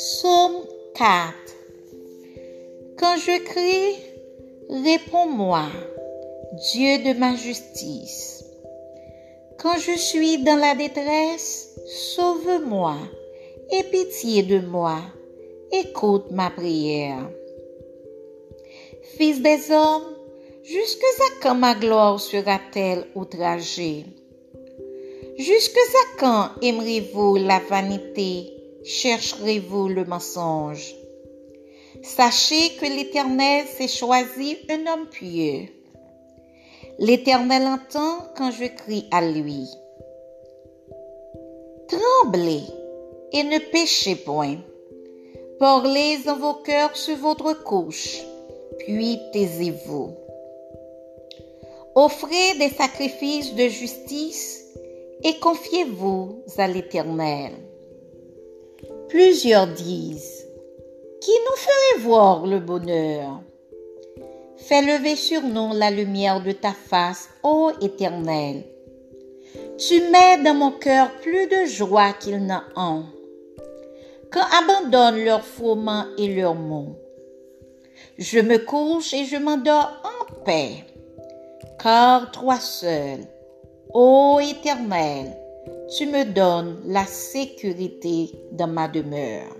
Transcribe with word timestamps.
Psaume 0.00 0.64
4 0.94 1.34
Quand 2.98 3.16
je 3.18 3.38
crie, 3.44 3.96
réponds-moi, 4.70 5.66
Dieu 6.72 7.04
de 7.04 7.18
ma 7.18 7.36
justice. 7.36 8.42
Quand 9.58 9.76
je 9.76 9.98
suis 9.98 10.38
dans 10.38 10.56
la 10.56 10.74
détresse, 10.74 11.78
sauve-moi, 12.14 12.96
aie 13.70 13.82
pitié 13.82 14.42
de 14.42 14.60
moi, 14.60 15.00
écoute 15.70 16.30
ma 16.30 16.48
prière. 16.48 17.28
Fils 19.18 19.42
des 19.42 19.70
hommes, 19.70 20.16
jusque 20.62 21.04
à 21.04 21.42
quand 21.42 21.56
ma 21.56 21.74
gloire 21.74 22.18
sera-t-elle 22.18 23.04
outragée? 23.14 24.06
Jusque 25.36 25.76
à 25.76 26.18
quand 26.18 26.48
aimerez-vous 26.62 27.36
la 27.36 27.58
vanité? 27.58 28.59
Chercherez-vous 28.84 29.88
le 29.88 30.04
mensonge? 30.04 30.94
Sachez 32.02 32.76
que 32.80 32.86
l'Éternel 32.86 33.66
s'est 33.66 33.88
choisi 33.88 34.56
un 34.68 34.86
homme 34.86 35.06
pieux. 35.08 35.68
L'Éternel 36.98 37.66
entend 37.66 38.18
quand 38.36 38.50
je 38.50 38.66
crie 38.66 39.06
à 39.10 39.22
lui. 39.22 39.66
Tremblez 41.88 42.62
et 43.32 43.42
ne 43.42 43.58
péchez 43.70 44.16
point. 44.16 44.58
Parlez 45.58 46.18
dans 46.24 46.36
vos 46.36 46.54
cœurs 46.54 46.96
sur 46.96 47.16
votre 47.16 47.62
couche, 47.64 48.18
puis 48.78 49.18
taisez-vous. 49.32 50.14
Offrez 51.94 52.58
des 52.58 52.70
sacrifices 52.70 53.54
de 53.54 53.68
justice 53.68 54.64
et 55.22 55.38
confiez-vous 55.38 56.44
à 56.56 56.68
l'Éternel. 56.68 57.52
Plusieurs 59.10 59.66
disent, 59.66 60.46
Qui 61.20 61.32
nous 61.32 61.56
ferait 61.56 62.02
voir 62.04 62.46
le 62.46 62.60
bonheur? 62.60 63.40
Fais 64.56 64.82
lever 64.82 65.16
sur 65.16 65.42
nous 65.42 65.74
la 65.74 65.90
lumière 65.90 66.40
de 66.40 66.52
ta 66.52 66.72
face, 66.72 67.28
ô 67.42 67.72
Éternel. 67.80 68.62
Tu 69.78 70.00
mets 70.12 70.40
dans 70.44 70.54
mon 70.54 70.70
cœur 70.70 71.10
plus 71.22 71.48
de 71.48 71.64
joie 71.66 72.12
qu'ils 72.12 72.46
n'en 72.46 72.62
ont. 72.76 73.04
Quand 74.30 74.46
abandonnent 74.62 75.24
leurs 75.24 75.44
et 76.16 76.32
leurs 76.32 76.54
mots. 76.54 76.96
Je 78.16 78.38
me 78.38 78.58
couche 78.58 79.12
et 79.12 79.24
je 79.24 79.38
m'endors 79.38 79.90
en 80.04 80.44
paix, 80.44 80.84
car 81.82 82.30
toi 82.30 82.60
seul, 82.60 83.26
ô 83.92 84.38
Éternel, 84.40 85.36
tu 85.96 86.06
me 86.06 86.24
donnes 86.24 86.80
la 86.86 87.04
sécurité 87.04 88.30
dans 88.52 88.68
ma 88.68 88.86
demeure. 88.86 89.56